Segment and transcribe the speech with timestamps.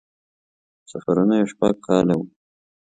[0.91, 2.25] سفرونه یې شپږ کاله وو.